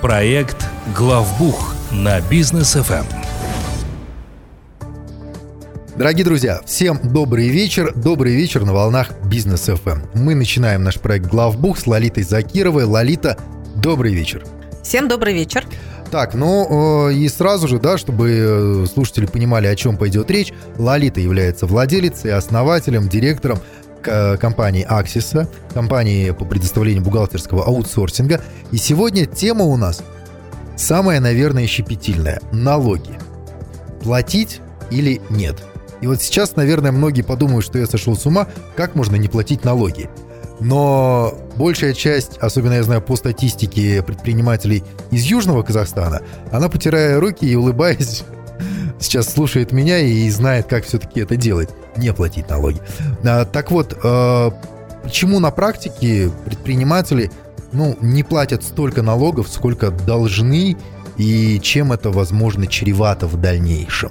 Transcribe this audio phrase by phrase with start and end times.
[0.00, 0.66] Проект
[0.96, 3.04] «Главбух» на бизнес ФМ.
[5.98, 7.92] Дорогие друзья, всем добрый вечер.
[7.94, 10.08] Добрый вечер на волнах Бизнес FM.
[10.14, 12.84] Мы начинаем наш проект «Главбух» с Лолитой Закировой.
[12.84, 13.36] Лолита,
[13.76, 14.46] добрый вечер.
[14.82, 15.66] Всем добрый вечер.
[16.10, 21.20] Так, ну и сразу же, да, чтобы э, слушатели понимали, о чем пойдет речь, Лолита
[21.20, 23.58] является владелицей, основателем, директором
[24.02, 28.40] компании Axis, компании по предоставлению бухгалтерского аутсорсинга.
[28.72, 30.02] И сегодня тема у нас
[30.76, 33.18] самая, наверное, щепетильная– налоги.
[34.02, 34.60] Платить
[34.90, 35.56] или нет?
[36.00, 38.46] И вот сейчас, наверное, многие подумают, что я сошел с ума,
[38.76, 40.08] как можно не платить налоги.
[40.60, 47.46] Но большая часть, особенно я знаю по статистике предпринимателей из Южного Казахстана, она, потирая руки
[47.46, 48.24] и улыбаясь,
[49.00, 52.80] сейчас слушает меня и знает, как все-таки это делать, не платить налоги.
[53.24, 54.50] А, так вот, э,
[55.02, 57.30] почему на практике предприниматели
[57.72, 60.76] ну, не платят столько налогов, сколько должны,
[61.16, 64.10] и чем это, возможно, чревато в дальнейшем?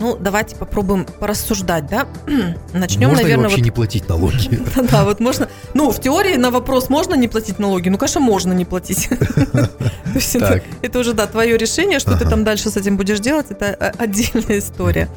[0.00, 2.06] Ну, давайте попробуем порассуждать, да?
[2.74, 3.64] Начнем, можно наверное, вообще вот...
[3.64, 4.60] не платить налоги?
[4.90, 5.48] Да, вот можно...
[5.72, 7.88] Ну, в теории на вопрос, можно не платить налоги?
[7.88, 9.08] Ну, конечно, можно не платить.
[10.82, 13.92] Это уже, да, твое решение, что ты там дальше с этим будешь делать, это э,
[13.96, 15.08] отдельная история.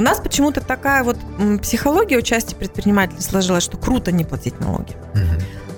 [0.00, 1.18] У нас почему-то такая вот
[1.60, 4.96] психология у части предпринимателей сложилась, что круто не платить налоги.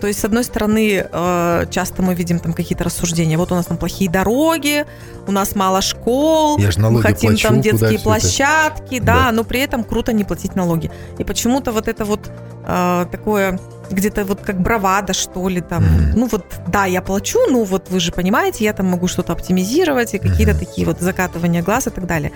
[0.01, 3.37] То есть, с одной стороны, э, часто мы видим там какие-то рассуждения.
[3.37, 4.85] Вот у нас там плохие дороги,
[5.29, 9.61] у нас мало школ, Я мы хотим плачу, там детские площадки, да, да, но при
[9.61, 10.91] этом круто не платить налоги.
[11.19, 12.31] И почему-то вот это вот
[12.65, 13.61] э, такое
[13.93, 16.13] где-то вот как бравада, что ли, там, mm-hmm.
[16.17, 20.15] ну вот, да, я плачу, ну вот вы же понимаете, я там могу что-то оптимизировать,
[20.15, 20.59] и какие-то mm-hmm.
[20.59, 22.33] такие вот закатывания глаз и так далее.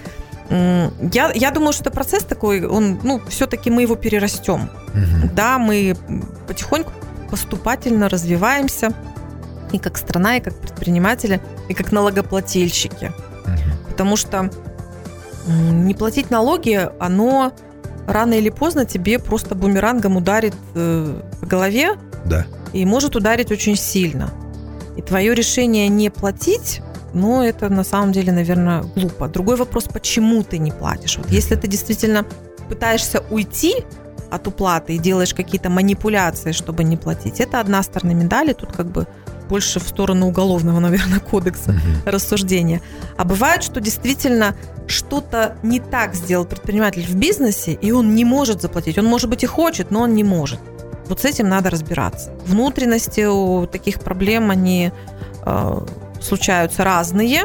[0.50, 4.70] Я, я думаю, что это процесс такой, он, ну, все-таки мы его перерастем.
[4.94, 5.34] Mm-hmm.
[5.34, 5.96] Да, мы
[6.46, 6.92] потихоньку
[7.30, 8.92] поступательно развиваемся
[9.72, 13.12] и как страна, и как предприниматели, и как налогоплательщики.
[13.88, 14.50] Потому что
[15.48, 17.52] не платить налоги, оно
[18.06, 21.96] рано или поздно тебе просто бумерангом ударит э, по голове.
[22.24, 22.46] Да.
[22.72, 24.30] И может ударить очень сильно.
[24.96, 26.80] И твое решение не платить,
[27.12, 29.28] ну, это на самом деле, наверное, глупо.
[29.28, 31.18] Другой вопрос, почему ты не платишь.
[31.18, 32.24] Вот если ты действительно
[32.68, 33.84] пытаешься уйти
[34.30, 38.86] от уплаты и делаешь какие-то манипуляции, чтобы не платить, это одна сторона медали, тут как
[38.86, 39.06] бы
[39.48, 41.80] больше в сторону уголовного, наверное, кодекса угу.
[42.10, 42.80] рассуждения.
[43.16, 44.54] А бывает, что действительно
[44.86, 48.98] что-то не так сделал предприниматель в бизнесе, и он не может заплатить.
[48.98, 50.60] Он, может быть, и хочет, но он не может.
[51.08, 52.32] Вот с этим надо разбираться.
[52.46, 54.92] Внутренности у таких проблем, они
[55.44, 55.86] э,
[56.20, 57.44] случаются разные,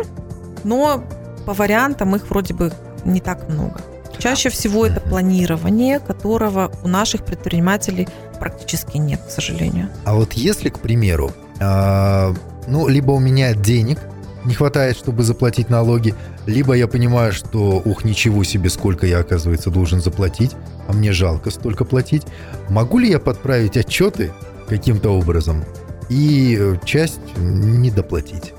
[0.63, 1.03] но
[1.45, 2.71] по вариантам их вроде бы
[3.05, 3.81] не так много.
[4.17, 8.07] Чаще всего это планирование, которого у наших предпринимателей
[8.39, 9.89] практически нет, к сожалению.
[10.05, 12.33] А вот если, к примеру, э,
[12.67, 13.99] ну, либо у меня денег
[14.45, 19.69] не хватает, чтобы заплатить налоги, либо я понимаю, что, ух, ничего себе, сколько я, оказывается,
[19.69, 20.55] должен заплатить,
[20.87, 22.23] а мне жалко столько платить,
[22.69, 24.31] могу ли я подправить отчеты
[24.67, 25.63] каким-то образом
[26.09, 28.53] и э, часть не доплатить?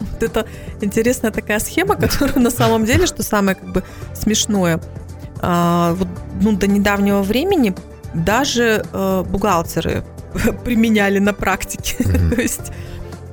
[0.00, 0.46] Вот это
[0.80, 3.82] интересная такая схема, которая на самом деле, что самое как бы
[4.14, 4.80] смешное,
[5.40, 6.08] а, вот,
[6.40, 7.74] ну, до недавнего времени
[8.14, 10.04] даже э, бухгалтеры
[10.64, 11.96] применяли на практике.
[12.08, 12.34] Mm-hmm.
[12.34, 12.72] То есть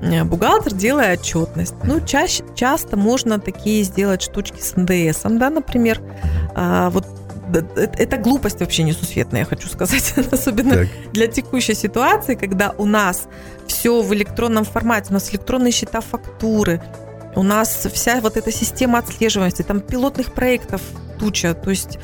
[0.02, 1.76] э, бухгалтер, делая отчетность.
[1.84, 6.02] Ну, чаще, часто можно такие сделать штучки с НДС, да, например.
[6.56, 7.06] А, вот
[7.54, 10.14] это глупость вообще несусветная, я хочу сказать.
[10.32, 10.88] Особенно так.
[11.14, 13.28] для текущей ситуации, когда у нас
[13.68, 16.82] все в электронном формате, у нас электронные счета фактуры,
[17.36, 20.82] у нас вся вот эта система отслеживаемости, там пилотных проектов
[21.20, 22.00] туча, то есть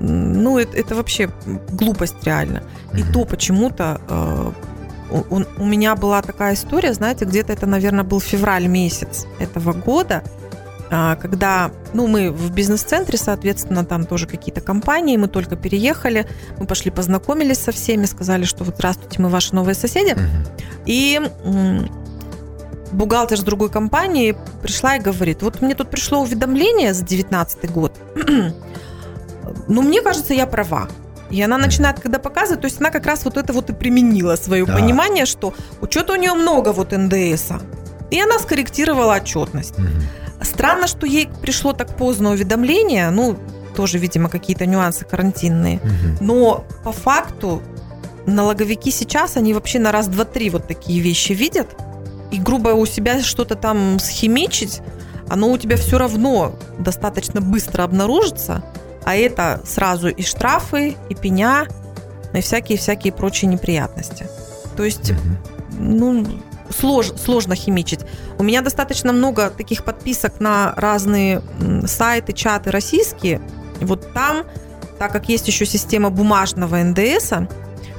[0.00, 1.30] ну, это, это вообще
[1.70, 2.62] глупость реально.
[2.94, 4.52] И то почему-то э,
[5.10, 10.22] у, у меня была такая история, знаете, где-то это, наверное, был февраль месяц этого года,
[10.88, 16.26] а, когда, ну, мы в бизнес-центре, соответственно, там тоже какие-то компании, мы только переехали,
[16.58, 20.16] мы пошли познакомились со всеми, сказали, что вот здравствуйте, мы ваши новые соседи.
[20.84, 21.20] И
[22.92, 27.92] бухгалтер с другой компании пришла и говорит, вот мне тут пришло уведомление за 2019 год,
[29.68, 30.88] ну, мне кажется, я права.
[31.30, 34.36] И она начинает, когда показывает, то есть она как раз вот это вот и применила
[34.36, 34.74] свое да.
[34.74, 37.60] понимание, что учета у нее много вот НДСа.
[38.10, 39.76] И она скорректировала отчетность.
[39.78, 40.44] Угу.
[40.44, 43.36] Странно, что ей пришло так поздно уведомление, ну,
[43.74, 45.78] тоже, видимо, какие-то нюансы карантинные.
[45.78, 46.24] Угу.
[46.24, 47.62] Но по факту
[48.26, 51.76] налоговики сейчас, они вообще на раз, два, три вот такие вещи видят.
[52.30, 54.80] И грубо у себя что-то там схимичить,
[55.28, 58.64] оно у тебя все равно достаточно быстро обнаружится.
[59.06, 61.68] А это сразу и штрафы, и пеня,
[62.34, 64.26] и всякие-всякие прочие неприятности.
[64.76, 65.20] То есть, угу.
[65.78, 66.26] ну,
[66.76, 68.00] слож, сложно химичить.
[68.36, 71.40] У меня достаточно много таких подписок на разные
[71.86, 73.40] сайты, чаты российские.
[73.80, 74.44] Вот там,
[74.98, 77.32] так как есть еще система бумажного НДС,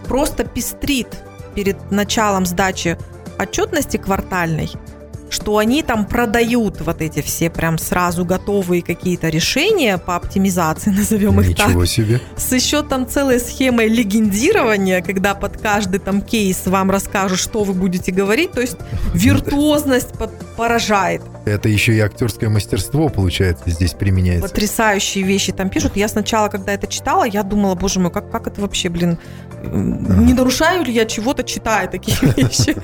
[0.09, 1.07] просто пестрит
[1.55, 2.97] перед началом сдачи
[3.39, 4.71] отчетности квартальной–
[5.29, 11.39] что они там продают вот эти все прям сразу готовые какие-то решения по оптимизации, назовем
[11.41, 11.89] их Ничего так.
[11.89, 12.21] себе.
[12.35, 17.73] С еще там целой схемой легендирования, когда под каждый там кейс вам расскажут, что вы
[17.73, 18.77] будете говорить, то есть
[19.13, 20.09] виртуозность
[20.55, 21.21] поражает.
[21.45, 24.49] Это еще и актерское мастерство, получается, здесь применяется.
[24.49, 25.95] Потрясающие вещи там пишут.
[25.95, 29.17] Я сначала, когда это читала, я думала, боже мой, как, как это вообще, блин,
[29.63, 32.75] не нарушаю ли я чего-то, читая такие вещи.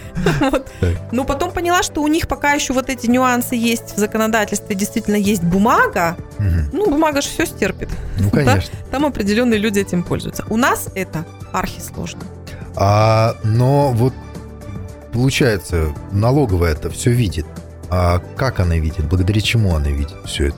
[1.12, 5.18] Но потом поняла, что у них пока еще вот эти нюансы есть в законодательстве, действительно
[5.18, 6.18] есть бумага.
[6.72, 7.90] Ну, бумага же все стерпит.
[8.18, 8.76] Ну, конечно.
[8.90, 10.44] Там определенные люди этим пользуются.
[10.50, 12.24] У нас это архисложно.
[12.76, 14.16] А, но вот
[15.12, 17.46] получается, налоговая это все видит.
[17.92, 19.06] А как она видит?
[19.06, 20.58] Благодаря чему она видит все это?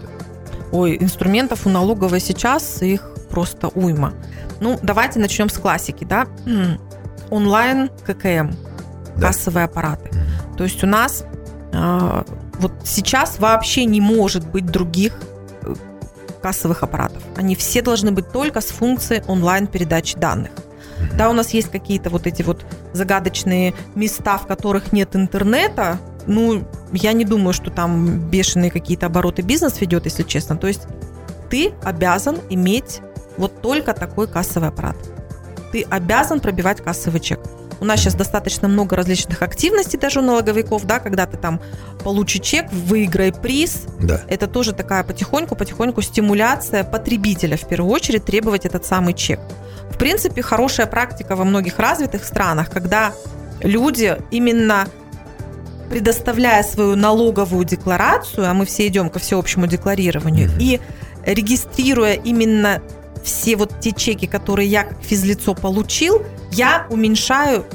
[0.71, 4.13] Ой, инструментов у налоговой сейчас их просто уйма.
[4.61, 6.25] Ну, давайте начнем с классики, да?
[7.29, 8.51] Онлайн ККМ,
[9.17, 9.27] да.
[9.27, 10.07] кассовые аппараты.
[10.07, 10.57] Mm.
[10.57, 11.25] То есть у нас
[12.59, 15.13] вот сейчас вообще не может быть других
[15.63, 15.73] э,
[16.41, 17.21] кассовых аппаратов.
[17.35, 20.51] Они все должны быть только с функцией онлайн передачи данных.
[21.17, 26.63] Да, у нас есть какие-то вот эти вот загадочные места, в которых нет интернета, ну,
[26.91, 30.57] я не думаю, что там бешеные какие-то обороты бизнес ведет, если честно.
[30.57, 30.87] То есть
[31.49, 33.01] ты обязан иметь
[33.37, 34.95] вот только такой кассовый аппарат.
[35.71, 37.39] Ты обязан пробивать кассовый чек.
[37.79, 41.61] У нас сейчас достаточно много различных активностей даже у налоговиков, да, когда ты там
[42.03, 43.83] получи чек, выиграй приз.
[43.99, 44.21] Да.
[44.27, 49.39] Это тоже такая потихоньку-потихоньку стимуляция потребителя в первую очередь требовать этот самый чек.
[49.89, 53.13] В принципе, хорошая практика во многих развитых странах, когда
[53.61, 54.87] люди именно
[55.89, 60.59] предоставляя свою налоговую декларацию, а мы все идем ко всеобщему декларированию, mm-hmm.
[60.59, 60.81] и
[61.25, 62.81] регистрируя именно
[63.25, 67.65] все вот те чеки, которые я физлицо получил, я уменьшаю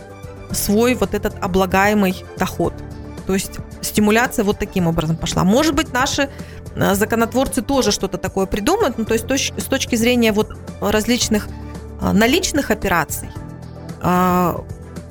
[0.52, 2.73] свой вот этот облагаемый доход.
[3.26, 5.44] То есть стимуляция вот таким образом пошла.
[5.44, 6.31] Может быть, наши
[6.75, 11.49] э, законотворцы тоже что-то такое придумают, ну, то есть с точки зрения вот различных
[12.00, 13.29] э, наличных операций,
[14.03, 14.56] э,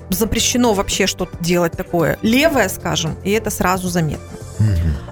[0.10, 4.26] запрещено вообще что-то делать такое левое, скажем, и это сразу заметно.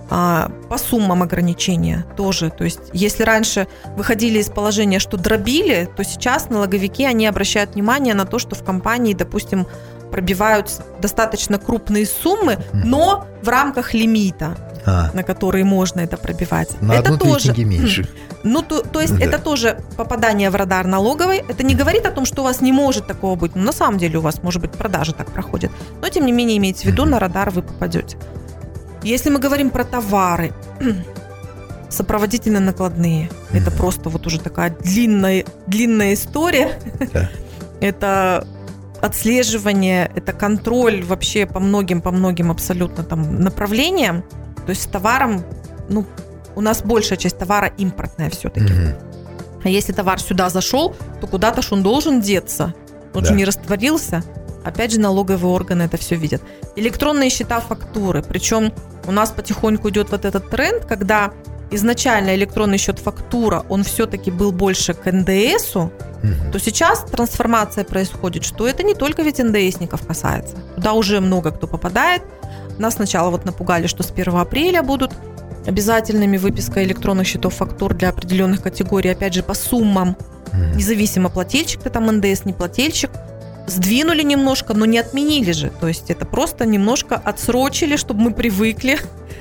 [0.09, 2.49] А, по суммам ограничения тоже.
[2.49, 8.13] То есть, если раньше выходили из положения, что дробили, то сейчас налоговики, они обращают внимание
[8.13, 9.67] на то, что в компании, допустим,
[10.11, 10.71] пробивают
[11.01, 14.55] достаточно крупные суммы, но в рамках лимита,
[14.85, 15.11] а.
[15.13, 16.81] на которые можно это пробивать.
[16.81, 18.07] На это одну тоже меньше.
[18.43, 19.25] Ну, то, то есть да.
[19.25, 21.43] это тоже попадание в радар налоговой.
[21.47, 23.55] Это не говорит о том, что у вас не может такого быть.
[23.55, 25.71] Но на самом деле у вас, может быть, продажи так проходят.
[26.01, 28.17] Но, тем не менее, имейте в виду, на радар вы попадете.
[29.07, 30.53] Если мы говорим про товары,
[31.89, 33.57] сопроводительно-накладные, mm-hmm.
[33.57, 36.77] это просто вот уже такая длинная, длинная история.
[37.13, 37.29] Да.
[37.79, 38.45] это
[39.01, 44.25] отслеживание, это контроль вообще по многим, по многим абсолютно там направлениям.
[44.65, 45.45] То есть с товаром,
[45.87, 46.05] ну,
[46.55, 48.73] у нас большая часть товара импортная все-таки.
[48.73, 49.61] Угу.
[49.63, 52.73] А если товар сюда зашел, то куда-то ж он должен деться.
[53.13, 53.29] Он да.
[53.29, 54.21] же не растворился.
[54.67, 56.41] Опять же, налоговые органы это все видят.
[56.75, 58.23] Электронные счета фактуры.
[58.23, 58.73] Причем
[59.07, 61.31] у нас потихоньку идет вот этот тренд, когда
[61.71, 65.91] изначально электронный счет фактура, он все-таки был больше к НДСу,
[66.23, 66.51] угу.
[66.51, 70.55] то сейчас трансформация происходит, что это не только ведь НДСников касается.
[70.75, 72.21] Туда уже много кто попадает.
[72.77, 75.13] Нас сначала вот напугали, что с 1 апреля будут
[75.65, 80.15] обязательными выписка электронных счетов фактур для определенных категорий, опять же, по суммам,
[80.47, 80.75] угу.
[80.75, 83.11] независимо плательщик ты там НДС, не плательщик.
[83.67, 85.71] Сдвинули немножко, но не отменили же.
[85.79, 88.97] То есть это просто немножко отсрочили, чтобы мы привыкли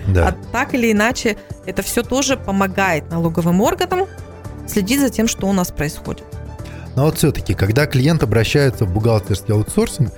[0.07, 0.29] да.
[0.29, 4.07] А так или иначе, это все тоже помогает налоговым органам
[4.69, 6.25] следить за тем, что у нас происходит.
[6.95, 10.13] Но вот все-таки, когда клиент обращается в бухгалтерский аутсорсинг,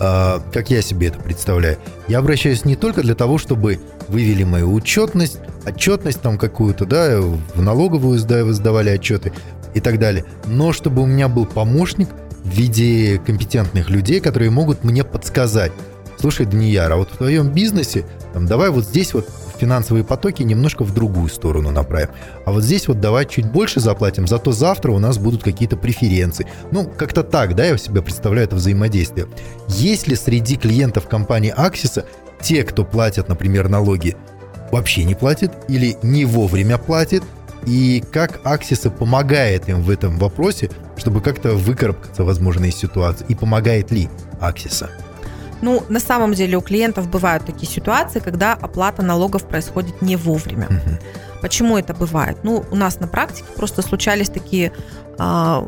[0.00, 1.78] э, как я себе это представляю,
[2.08, 7.62] я обращаюсь не только для того, чтобы вывели мою учетность, отчетность там какую-то, да, в
[7.62, 9.32] налоговую сдавали отчеты
[9.74, 12.08] и так далее, но чтобы у меня был помощник
[12.44, 15.72] в виде компетентных людей, которые могут мне подсказать,
[16.20, 20.84] слушай, Данияр, а вот в твоем бизнесе там, давай вот здесь вот финансовые потоки немножко
[20.84, 22.10] в другую сторону направим.
[22.44, 26.46] А вот здесь вот давай чуть больше заплатим, зато завтра у нас будут какие-то преференции.
[26.70, 29.28] Ну, как-то так, да, я себе представляю это взаимодействие.
[29.68, 32.04] Есть ли среди клиентов компании Аксиса
[32.40, 34.16] те, кто платят, например, налоги,
[34.70, 37.22] вообще не платит или не вовремя платит,
[37.64, 43.34] и как Аксиса помогает им в этом вопросе, чтобы как-то выкарабкаться, возможно, из ситуации, и
[43.34, 44.08] помогает ли
[44.40, 44.90] Аксиса?
[45.62, 50.66] Ну, на самом деле у клиентов бывают такие ситуации, когда оплата налогов происходит не вовремя.
[50.68, 50.98] Мгм.
[51.40, 52.38] Почему это бывает?
[52.42, 54.72] Ну, у нас на практике просто случались такие
[55.18, 55.66] а,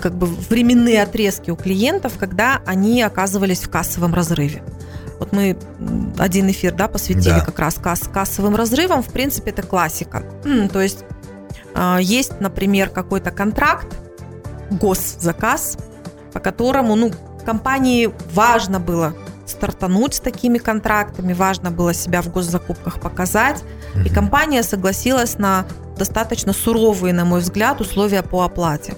[0.00, 4.62] как бы временные отрезки у клиентов, когда они оказывались в кассовом разрыве.
[5.18, 5.56] Вот мы
[6.18, 7.40] один эфир да, посвятили Да.
[7.44, 9.02] как раз касс- кассовым разрывам.
[9.02, 10.22] В принципе, это классика.
[10.72, 11.04] То есть
[11.74, 13.86] а, есть, например, какой-то контракт,
[14.70, 15.76] госзаказ,
[16.32, 17.10] по которому ну,
[17.44, 19.14] компании важно было
[19.46, 23.62] стартануть с такими контрактами, важно было себя в госзакупках показать.
[24.04, 28.94] И компания согласилась на достаточно суровые, на мой взгляд, условия по оплате.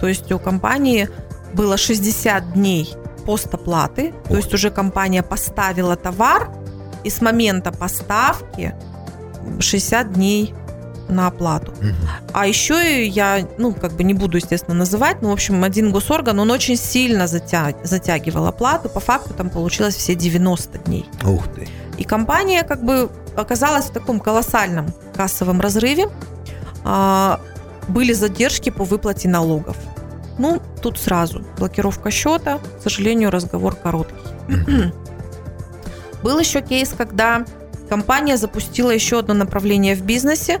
[0.00, 1.08] То есть у компании
[1.54, 6.50] было 60 дней постоплаты, то Ух есть уже компания поставила товар,
[7.04, 8.74] и с момента поставки
[9.58, 10.54] 60 дней
[11.08, 11.71] на оплату.
[12.32, 16.38] А еще я, ну, как бы не буду, естественно, называть, но, в общем, один госорган,
[16.38, 18.88] он очень сильно затя- затягивал оплату.
[18.88, 21.06] По факту там получилось все 90 дней.
[21.24, 21.68] Ух ты.
[21.98, 24.86] И компания как бы оказалась в таком колоссальном
[25.16, 26.08] кассовом разрыве.
[26.84, 27.40] А,
[27.88, 29.76] Были задержки по выплате налогов.
[30.38, 32.58] Ну, тут сразу блокировка счета.
[32.78, 34.14] К сожалению, разговор короткий.
[36.22, 37.44] Был еще кейс, когда
[37.88, 40.60] компания запустила еще одно направление в бизнесе.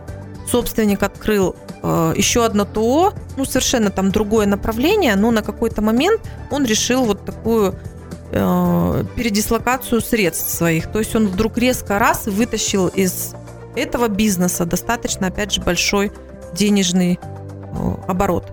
[0.50, 6.20] Собственник открыл э, еще одно ТО, ну, совершенно там другое направление, но на какой-то момент
[6.50, 7.74] он решил вот такую
[8.32, 10.90] э, передислокацию средств своих.
[10.90, 13.34] То есть он вдруг резко раз и вытащил из
[13.76, 16.12] этого бизнеса достаточно, опять же, большой
[16.52, 18.52] денежный э, оборот.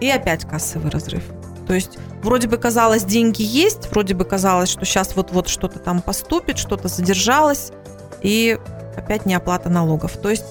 [0.00, 1.22] И опять кассовый разрыв.
[1.66, 6.02] То есть вроде бы казалось, деньги есть, вроде бы казалось, что сейчас вот-вот что-то там
[6.02, 7.70] поступит, что-то задержалось,
[8.20, 8.58] и
[8.96, 10.16] опять не оплата налогов.
[10.18, 10.44] То есть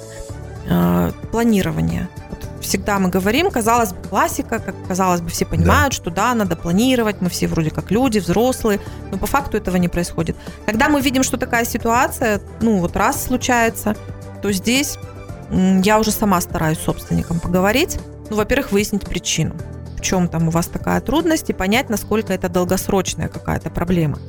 [0.68, 2.10] э, планирование.
[2.30, 6.56] Вот всегда мы говорим, казалось бы, классика, как казалось бы, все понимают, что да, надо
[6.56, 8.80] планировать, мы все вроде как люди, взрослые,
[9.12, 10.36] но по факту этого не происходит.
[10.66, 13.96] Когда мы видим, что такая ситуация, ну вот раз случается,
[14.42, 14.98] то здесь
[15.84, 18.00] я уже сама стараюсь с собственником поговорить.
[18.30, 19.56] Ну, во-первых, выяснить причину.
[19.98, 24.20] В чем там у вас такая трудность и понять, насколько это долгосрочная какая-то проблема.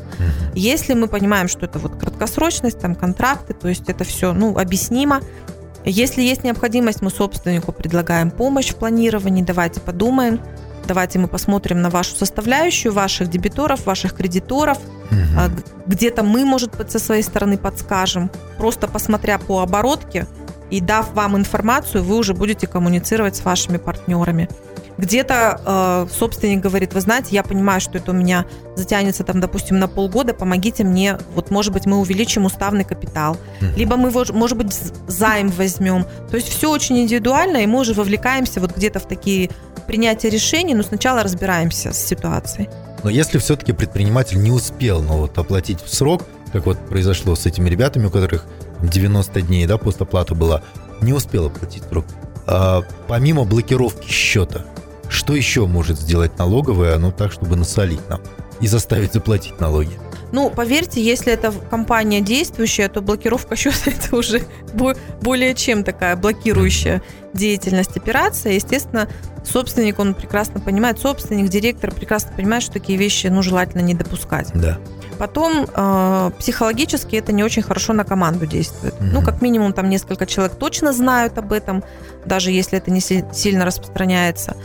[0.55, 5.21] Если мы понимаем, что это вот краткосрочность, там контракты, то есть это все, ну, объяснимо.
[5.85, 10.41] Если есть необходимость, мы собственнику предлагаем помощь в планировании, давайте подумаем,
[10.87, 14.79] давайте мы посмотрим на вашу составляющую, ваших дебиторов, ваших кредиторов,
[15.49, 20.26] г- где-то мы, может быть, со своей стороны подскажем, просто посмотря по оборотке
[20.71, 24.49] и дав вам информацию, вы уже будете коммуницировать с вашими партнерами.
[24.99, 28.47] Где-то э, собственник говорит, вы знаете, я понимаю, что это у меня
[28.77, 33.75] затянется там, допустим, на полгода, помогите мне, вот, может быть, мы увеличим уставный капитал, Мгм.
[33.77, 34.73] либо мы, может быть,
[35.09, 36.07] займ возьмем.
[36.31, 39.51] То есть все очень индивидуально, и мы уже вовлекаемся вот где-то в такие
[39.87, 42.69] принятия решений, но сначала разбираемся с ситуацией.
[43.03, 46.23] Но если все-таки предприниматель не успел ну, вот, оплатить в срок,
[46.53, 48.47] как вот произошло с этими ребятами, у которых
[48.81, 50.63] 90 дней да, постоплата была,
[51.03, 52.07] не успел оплатить срок,
[52.47, 54.65] а, помимо блокировки счета,
[55.09, 58.21] что еще может сделать налоговая, ну так, чтобы насолить нам
[58.61, 59.93] и заставить заплатить налоги?
[60.33, 64.43] Ну, поверьте, если это компания действующая, то блокировка счета это уже
[64.73, 67.03] бо- более чем такая блокирующая
[67.35, 68.53] деятельность операция.
[68.55, 69.09] Естественно,
[69.45, 74.49] собственник, он прекрасно понимает, собственник, директор прекрасно понимает, что такие вещи, ну, желательно не допускать.
[74.55, 74.79] Да.
[75.19, 79.01] Потом э, психологически это не очень хорошо на команду действует.
[79.01, 79.11] Мгм.
[79.13, 81.85] Ну, как минимум, там несколько человек точно знают об этом,
[82.25, 84.57] даже если это не си- сильно распространяется.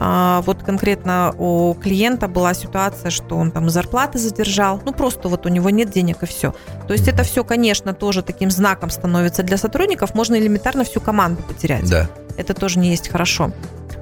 [0.00, 5.44] А, вот конкретно у клиента была ситуация, что он там зарплаты задержал, ну просто вот
[5.44, 6.54] у него нет денег и все.
[6.86, 11.42] То есть это все, конечно, тоже таким знаком становится для сотрудников, можно элементарно всю команду
[11.42, 11.90] потерять.
[11.90, 12.08] Да.
[12.36, 13.50] Это тоже не есть хорошо.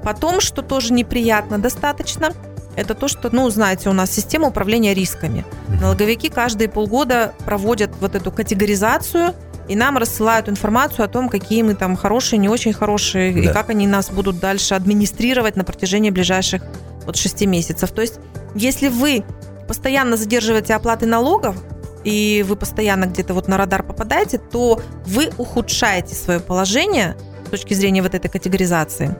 [0.03, 2.31] Потом, что тоже неприятно достаточно,
[2.75, 5.43] это то, что, ну, знаете, у нас система управления рисками.
[5.81, 9.33] Налоговики каждые полгода проводят вот эту категоризацию
[9.67, 13.53] и нам рассылают информацию о том, какие мы там хорошие, не очень хорошие, и Да.
[13.53, 16.63] как они нас будут дальше администрировать на протяжении ближайших
[17.05, 17.91] вот 6 месяцев.
[17.91, 18.19] То есть,
[18.55, 19.23] если вы
[19.67, 21.55] постоянно задерживаете оплаты налогов,
[22.03, 27.73] и вы постоянно где-то вот на радар попадаете, то вы ухудшаете свое положение с точки
[27.73, 29.15] зрения вот этой категоризации.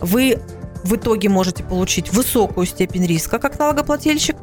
[0.00, 0.40] Вы
[0.82, 4.36] в итоге можете получить высокую степень риска как налогоплательщик,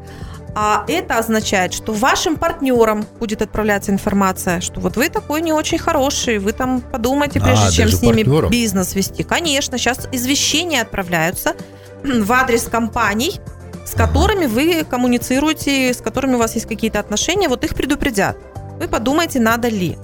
[0.55, 5.77] а это означает, что вашим партнерам будет отправляться информация, что вот вы такой не очень
[5.77, 8.49] хороший, вы там подумайте, прежде А, чем с ними партнерам?
[8.49, 9.23] бизнес вести.
[9.23, 11.53] Конечно, сейчас извещения отправляются
[12.03, 13.39] в адрес компаний,
[13.85, 18.37] с которыми вы коммуницируете, с которыми у вас есть какие-то отношения, вот их предупредят.
[18.79, 19.97] Вы подумайте, надо ли.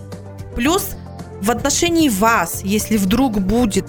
[0.56, 0.92] Плюс
[1.42, 3.86] в отношении вас, если вдруг будет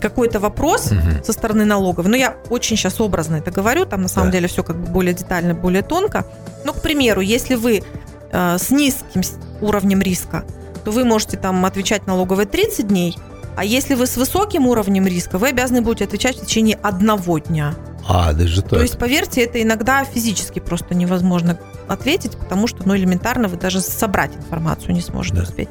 [0.00, 1.22] какой-то вопрос Мгм.
[1.24, 4.32] со стороны налогов, но я очень сейчас образно это говорю, там на самом Да.
[4.34, 6.24] деле все как бы более детально, более тонко.
[6.64, 7.82] Ну, к примеру, если вы
[8.30, 9.22] э, с низким
[9.62, 10.44] уровнем риска,
[10.84, 13.16] то вы можете там отвечать налоговой 30 дней,
[13.56, 17.74] а если вы с высоким уровнем риска, вы обязаны будете отвечать в течение одного дня.
[18.06, 18.70] А, даже так.
[18.70, 23.80] То есть, поверьте, это иногда физически просто невозможно ответить, потому что, ну, элементарно вы даже
[23.80, 25.42] собрать информацию не сможете Да.
[25.44, 25.68] успеть.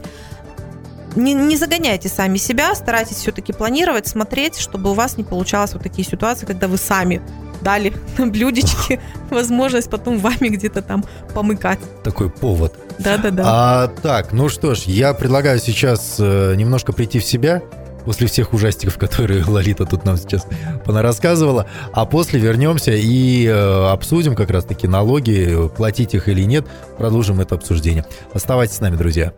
[1.18, 5.82] Не, не загоняйте сами себя, старайтесь все-таки планировать, смотреть, чтобы у вас не получалось вот
[5.82, 7.22] такие ситуации, когда вы сами
[7.62, 11.80] дали на блюдечке возможность потом вами где-то там помыкать.
[12.04, 12.76] Такой повод.
[13.00, 13.44] Да-да-да.
[13.46, 17.64] А, так, ну что ж, я предлагаю сейчас э, немножко прийти в себя
[18.06, 20.46] после всех ужастиков, которые Лолита тут нам сейчас
[20.86, 26.68] рассказывала, а после вернемся и э, обсудим как раз-таки налоги, платить их или нет,
[27.00, 28.06] продолжим это обсуждение.
[28.34, 29.34] Оставайтесь с нами, друзья.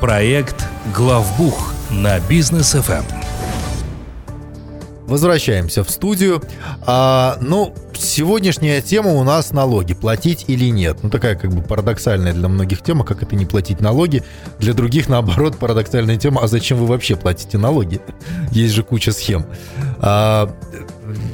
[0.00, 2.82] Проект «Главбух» на бизнес Эм.
[2.82, 3.02] ФМ.
[5.06, 6.42] Возвращаемся в студию.
[6.82, 9.94] А, ну, сегодняшняя тема у нас налоги.
[9.94, 10.98] Платить или нет?
[11.02, 14.22] Ну, такая как бы парадоксальная для многих тема, как это не платить налоги.
[14.58, 18.02] Для других, наоборот, парадоксальная тема, а зачем вы вообще платите налоги?
[18.50, 19.46] Есть же куча схем.
[20.00, 20.54] А,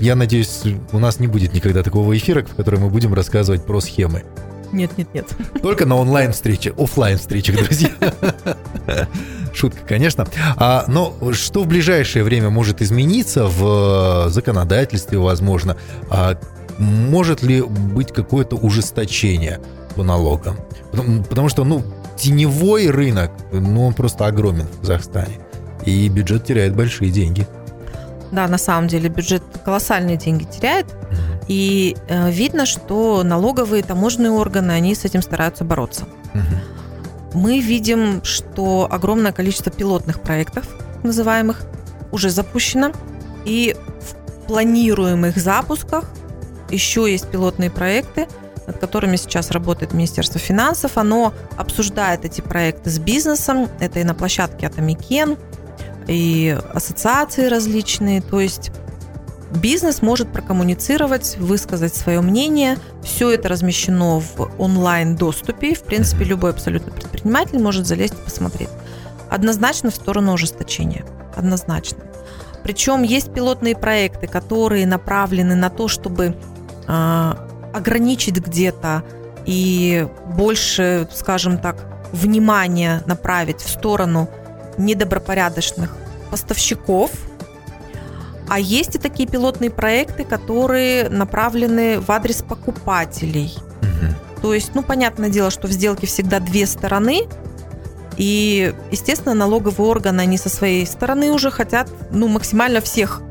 [0.01, 3.81] я надеюсь, у нас не будет никогда такого эфира, в котором мы будем рассказывать про
[3.81, 4.23] схемы.
[4.73, 5.27] Нет, нет, нет.
[5.63, 7.91] Только на онлайн-встрече, офлайн встречах друзья.
[9.55, 10.27] Шутка, конечно.
[10.57, 15.77] А, но что в ближайшее время может измениться в э, законодательстве, возможно?
[16.09, 16.39] А,
[16.79, 19.61] может ли быть какое-то ужесточение
[19.95, 20.57] по налогам?
[20.91, 21.85] Потому, потому что, ну,
[22.17, 25.39] теневой рынок, ну, он просто огромен в Казахстане.
[25.85, 27.47] И бюджет теряет большие деньги.
[28.31, 30.87] Да, на самом деле бюджет колоссальные деньги теряет,
[31.49, 36.07] и э, видно, что налоговые таможенные органы, они с этим стараются бороться.
[36.35, 36.61] Мгм.
[37.35, 40.65] мы видим, что огромное количество пилотных проектов,
[41.03, 41.63] называемых,
[42.11, 42.93] уже запущено.
[43.45, 46.05] И в планируемых запусках
[46.71, 48.29] еще есть пилотные проекты,
[48.67, 50.97] над которыми сейчас работает Министерство финансов.
[50.97, 53.69] Оно обсуждает эти проекты с бизнесом.
[53.81, 55.37] Это и на площадке Атомикен,
[56.07, 58.21] и ассоциации различные.
[58.21, 58.71] То есть
[59.55, 62.79] бизнес может прокоммуницировать, высказать свое мнение.
[63.03, 65.75] Все это размещено в онлайн-доступе.
[65.75, 68.71] В принципе, любой абсолютно предприниматель может залезть и посмотреть.
[69.31, 71.05] Однозначно в сторону ужесточения.
[71.35, 72.05] Однозначно.
[72.63, 76.37] Причем есть пилотные проекты, которые направлены на то, чтобы
[76.87, 79.03] а, ограничить где-то
[79.47, 81.77] и больше, скажем так,
[82.13, 84.29] внимания направить в сторону
[84.79, 85.97] недобропорядочных
[86.31, 87.11] поставщиков.
[88.53, 93.57] А есть и такие пилотные проекты, которые направлены в адрес покупателей.
[93.81, 94.15] Мгм.
[94.43, 97.23] То есть, ну, понятное дело, что в сделке всегда две стороны,
[98.19, 103.23] и, естественно, налоговые органы, они со своей стороны уже хотят, ну, максимально всех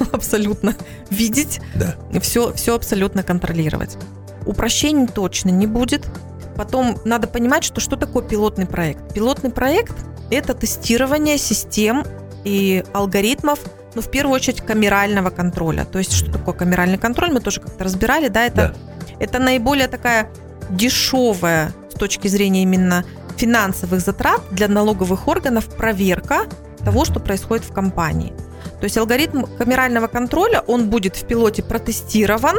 [0.12, 0.74] абсолютно
[1.10, 1.94] видеть, Да.
[2.20, 3.96] все, все абсолютно контролировать.
[4.46, 6.08] Упрощений точно не будет.
[6.56, 9.14] Потом надо понимать, что что такое пилотный проект.
[9.14, 9.94] Пилотный проект–
[10.32, 12.04] это тестирование систем
[12.42, 13.60] и алгоритмов,
[13.96, 15.86] ну, в первую очередь, камерального контроля.
[15.86, 18.74] То есть, что такое камеральный контроль, мы тоже как-то разбирали, да, это Да.
[19.18, 20.28] это наиболее такая
[20.68, 23.04] дешевая с точки зрения именно
[23.38, 26.44] финансовых затрат для налоговых органов проверка
[26.84, 28.34] того, что происходит в компании.
[28.80, 32.56] То есть алгоритм камерального контроля, он будет в пилоте протестирован,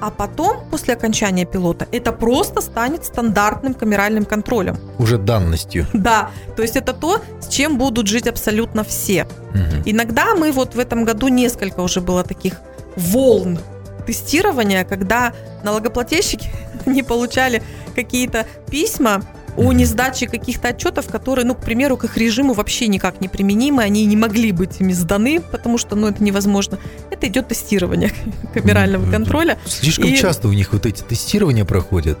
[0.00, 4.76] а потом, после окончания пилота, это просто станет стандартным камеральным контролем.
[4.98, 5.86] Уже данностью.
[5.98, 9.26] Да, то есть это то, с чем будут жить абсолютно все.
[9.54, 9.82] Мгм.
[9.84, 12.54] Иногда мы вот в этом году несколько уже было таких
[12.96, 13.58] волн
[14.06, 15.32] тестирования, когда
[15.64, 16.50] налогоплательщики
[16.86, 17.62] не получали
[17.94, 19.22] какие-то письма
[19.58, 23.82] о несдаче каких-то отчетов, которые, ну, к примеру, к их режиму вообще никак не применимы,
[23.82, 26.78] они не могли быть ими сданы, потому что, ну, это невозможно.
[27.10, 28.12] Это идет тестирование
[28.54, 29.58] камерального контроля.
[29.66, 32.18] Слишком И- часто у них вот эти тестирования проходят.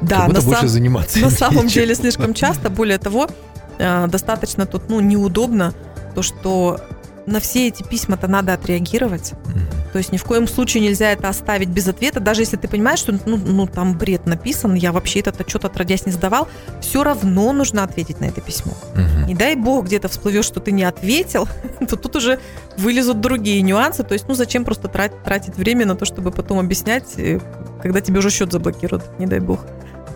[0.00, 1.18] Да, как будто на, больше сам- заниматься.
[1.18, 1.80] на самом нечем.
[1.82, 2.70] деле слишком часто.
[2.70, 3.28] Более того,
[3.78, 5.74] э, достаточно тут, ну, неудобно
[6.14, 6.80] то, что
[7.28, 9.34] на все эти письма-то надо отреагировать.
[9.92, 12.98] То есть ни в коем случае нельзя это оставить без ответа, даже если ты понимаешь,
[12.98, 16.48] что ну, ну там бред написан, я вообще этот отчет отродясь не сдавал,
[16.80, 18.72] все равно нужно ответить на это письмо.
[19.26, 21.48] Не дай бог где-то всплывешь, что ты не ответил,
[21.88, 22.38] то тут уже
[22.76, 24.02] вылезут другие нюансы.
[24.02, 27.40] То есть, ну зачем просто трат- тратить время на то, чтобы потом объяснять, э,
[27.82, 29.60] когда тебе уже счет заблокируют, не дай бог.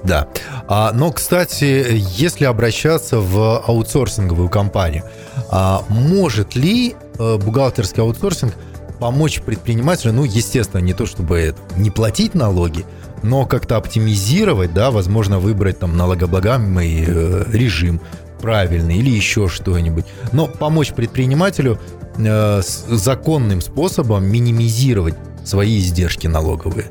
[0.05, 0.29] Да.
[0.66, 5.05] А, но, кстати, если обращаться в аутсорсинговую компанию,
[5.48, 8.55] а, может ли бухгалтерский аутсорсинг
[8.98, 12.85] помочь предпринимателю, ну, естественно, не то чтобы не платить налоги,
[13.22, 18.01] но как-то оптимизировать, да, возможно, выбрать там налогооблагаемый э, режим
[18.40, 20.05] правильный или еще что-нибудь.
[20.33, 21.81] Но помочь предпринимателю
[22.16, 26.87] э, законным способом минимизировать свои издержки налоговые?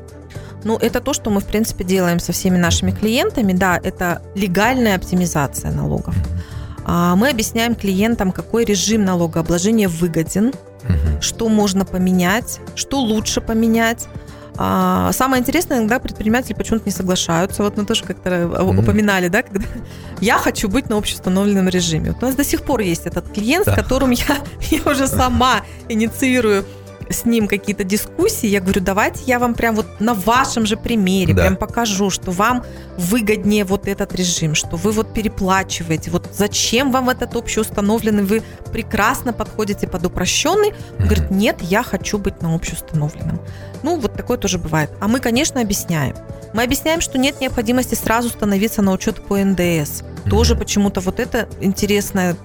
[0.64, 3.52] Ну, это то, что мы, в принципе, делаем со всеми нашими клиентами.
[3.52, 6.14] Да, это легальная оптимизация налогов.
[6.14, 6.51] А,
[6.86, 11.20] мы объясняем клиентам, какой режим налогообложения выгоден, угу.
[11.20, 14.08] что можно поменять, что лучше поменять.
[14.56, 17.62] А, самое интересное, иногда предприниматели почему-то не соглашаются.
[17.62, 19.64] Вот мы тоже как-то mm упоминали, да, когда
[20.20, 22.12] я хочу быть на общеустановленном режиме.
[22.12, 23.72] Вот у нас до сих пор есть этот клиент, да.
[23.72, 24.38] с которым я,
[24.70, 26.64] я уже сама инициирую
[27.12, 31.34] с ним какие-то дискуссии, я говорю, давайте я вам прям вот на вашем же примере
[31.34, 31.42] да.
[31.42, 32.64] прям покажу, что вам
[32.96, 39.32] выгоднее вот этот режим, что вы вот переплачиваете, вот зачем вам этот общеустановленный, вы прекрасно
[39.32, 40.68] подходите под упрощенный.
[40.68, 41.04] Он mm-hmm.
[41.04, 43.40] говорит, нет, я хочу быть на общеустановленном.
[43.82, 44.90] Ну, вот такое тоже бывает.
[45.00, 46.14] А мы, конечно, объясняем.
[46.54, 49.60] Мы объясняем, что нет необходимости сразу становиться на учет по НДС.
[49.60, 50.30] Mm-hmm.
[50.30, 52.36] Тоже почему-то вот это интересная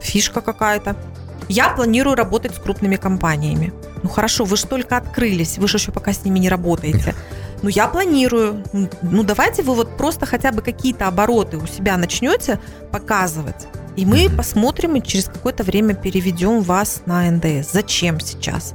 [0.00, 0.96] фишка какая-то.
[1.48, 3.72] Я планирую работать с крупными компаниями.
[4.02, 7.14] Ну хорошо, вы же только открылись, вы же еще пока с ними не работаете.
[7.62, 8.62] Ну я планирую.
[9.02, 12.60] Ну давайте вы вот просто хотя бы какие-то обороты у себя начнете
[12.92, 13.66] показывать.
[13.96, 14.36] И мы mm-hmm.
[14.36, 17.72] посмотрим и через какое-то время переведем вас на НДС.
[17.72, 18.74] Зачем сейчас?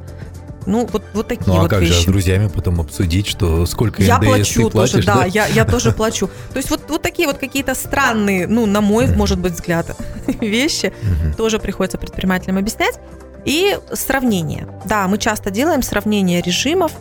[0.65, 1.93] Ну, вот, вот такие ну, а вот как вещи.
[1.93, 5.25] же с друзьями потом обсудить, что сколько я НДС плачу ты платишь, тоже, да, да?
[5.25, 6.29] Я, я тоже плачу.
[6.51, 9.95] То есть вот, вот такие вот какие-то странные, ну, на мой, может быть, взгляд,
[10.41, 10.93] вещи
[11.37, 12.99] тоже приходится предпринимателям объяснять.
[13.45, 14.67] И сравнение.
[14.85, 16.93] Да, мы часто делаем сравнение режимов,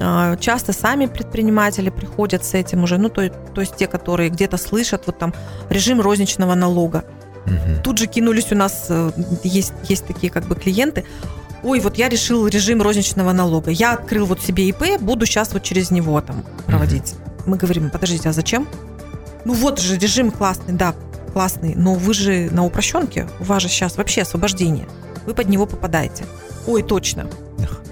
[0.00, 4.56] а, Часто сами предприниматели приходят с этим уже, ну, то, то есть те, которые где-то
[4.56, 5.34] слышат, вот там
[5.68, 7.04] режим розничного налога.
[7.46, 7.82] Угу.
[7.84, 9.10] Тут же кинулись у нас, э,
[9.44, 11.04] есть, есть такие как бы клиенты,
[11.62, 15.62] ой, вот я решил режим розничного налога, я открыл вот себе ИП, буду сейчас вот
[15.62, 17.12] через него там проводить.
[17.12, 17.50] Угу.
[17.50, 18.66] Мы говорим, подождите, а зачем?
[19.44, 20.94] Ну вот же режим классный, да,
[21.32, 24.86] классный, но вы же на упрощенке, у вас же сейчас вообще освобождение
[25.26, 26.24] вы под него попадаете.
[26.66, 27.26] Ой, точно.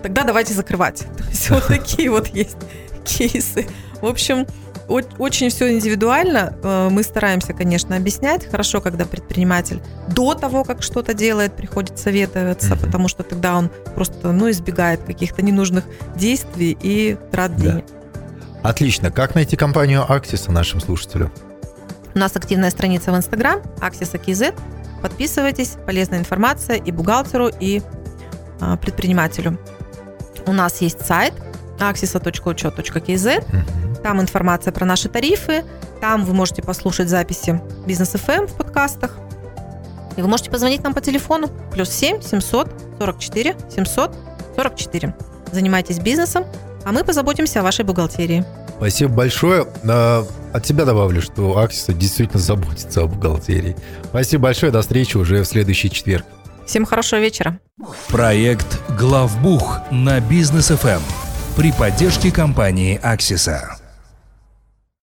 [0.02, 1.04] Тогда давайте закрывать.
[1.18, 2.56] То есть вот такие вот есть
[3.04, 3.66] кейсы.
[4.00, 4.46] В общем,
[4.88, 6.54] очень все индивидуально.
[6.62, 8.50] Э, мы стараемся, конечно, объяснять.
[8.50, 12.86] Хорошо, когда предприниматель до того, как что-то делает, приходит советоваться, mm-hmm.
[12.86, 15.84] потому что тогда он просто ну, избегает каких-то ненужных
[16.16, 17.62] действий и трат да.
[17.62, 17.84] денег.
[18.62, 19.10] Отлично.
[19.10, 21.32] Как найти компанию Аксиса нашим слушателям?
[22.14, 24.54] У нас активная страница в Инстаграм Аксиса KZ.
[25.02, 27.82] Подписывайтесь, полезная информация и бухгалтеру, и
[28.60, 29.58] а, предпринимателю.
[30.46, 31.34] У нас есть сайт
[31.78, 33.44] axisa.учет.kz.
[34.02, 35.64] Там информация про наши тарифы.
[36.00, 39.16] Там вы можете послушать записи Бизнес FM в подкастах.
[40.16, 45.14] И вы можете позвонить нам по телефону плюс 7 744 744.
[45.52, 46.44] Занимайтесь бизнесом,
[46.84, 48.44] а мы позаботимся о вашей бухгалтерии.
[48.80, 49.66] Спасибо большое.
[49.86, 53.76] А, от себя добавлю, что Аксиса действительно заботится о бухгалтерии.
[54.04, 54.72] Спасибо большое.
[54.72, 56.24] До встречи уже в следующий четверг.
[56.64, 57.60] Всем хорошего вечера.
[58.08, 61.02] Проект «Главбух» на Бизнес ФМ
[61.56, 63.79] при поддержке компании «Аксиса».